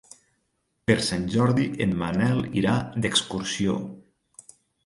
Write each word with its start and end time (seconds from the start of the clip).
Per 0.91 0.95
Sant 1.07 1.27
Jordi 1.35 1.67
en 1.87 1.93
Manel 2.01 2.43
irà 2.63 2.75
d'excursió. 3.05 3.81